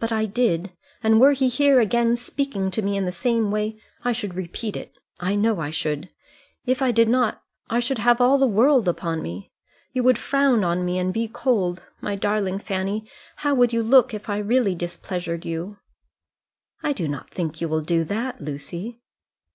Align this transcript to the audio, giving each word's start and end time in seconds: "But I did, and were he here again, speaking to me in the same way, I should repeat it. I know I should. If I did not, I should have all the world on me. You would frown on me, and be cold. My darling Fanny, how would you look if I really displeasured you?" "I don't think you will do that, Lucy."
"But 0.00 0.10
I 0.12 0.24
did, 0.24 0.72
and 1.02 1.20
were 1.20 1.32
he 1.32 1.48
here 1.50 1.78
again, 1.78 2.16
speaking 2.16 2.70
to 2.70 2.80
me 2.80 2.96
in 2.96 3.04
the 3.04 3.12
same 3.12 3.50
way, 3.50 3.78
I 4.02 4.10
should 4.12 4.34
repeat 4.34 4.78
it. 4.78 4.96
I 5.20 5.34
know 5.34 5.60
I 5.60 5.68
should. 5.68 6.10
If 6.64 6.80
I 6.80 6.90
did 6.90 7.06
not, 7.06 7.42
I 7.68 7.78
should 7.78 7.98
have 7.98 8.18
all 8.18 8.38
the 8.38 8.46
world 8.46 8.88
on 9.00 9.20
me. 9.20 9.52
You 9.92 10.04
would 10.04 10.16
frown 10.16 10.64
on 10.64 10.86
me, 10.86 10.98
and 10.98 11.12
be 11.12 11.28
cold. 11.28 11.82
My 12.00 12.16
darling 12.16 12.60
Fanny, 12.60 13.06
how 13.44 13.54
would 13.54 13.74
you 13.74 13.82
look 13.82 14.14
if 14.14 14.30
I 14.30 14.38
really 14.38 14.74
displeasured 14.74 15.44
you?" 15.44 15.76
"I 16.82 16.94
don't 16.94 17.28
think 17.28 17.60
you 17.60 17.68
will 17.68 17.82
do 17.82 18.04
that, 18.04 18.40
Lucy." 18.40 19.02